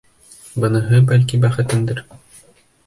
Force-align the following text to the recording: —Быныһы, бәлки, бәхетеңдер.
—Быныһы, 0.63 1.03
бәлки, 1.11 1.41
бәхетеңдер. 1.47 2.05